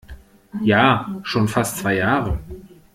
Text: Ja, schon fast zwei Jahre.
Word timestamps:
Ja, 0.63 1.19
schon 1.21 1.47
fast 1.47 1.77
zwei 1.77 1.97
Jahre. 1.97 2.39